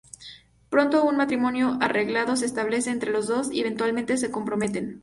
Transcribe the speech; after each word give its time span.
Pronto, 0.71 1.03
un 1.03 1.15
matrimonio 1.15 1.77
arreglado 1.79 2.35
se 2.35 2.47
establece 2.47 2.89
entre 2.89 3.11
los 3.11 3.27
dos 3.27 3.51
y 3.51 3.59
eventualmente 3.61 4.17
se 4.17 4.31
comprometen. 4.31 4.99